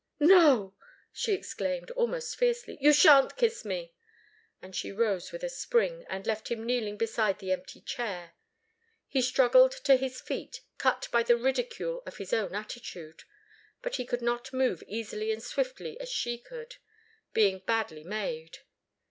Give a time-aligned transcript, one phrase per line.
[0.19, 0.73] "No!"
[1.13, 2.75] she exclaimed, almost fiercely.
[2.81, 3.93] "You shan't kiss me!"
[4.59, 8.33] And she rose with a spring, and left him kneeling beside the empty chair.
[9.07, 13.25] He struggled to his feet, cut by the ridicule of his own attitude.
[13.83, 16.77] But he could not move easily and swiftly as she could,
[17.33, 18.57] being badly made.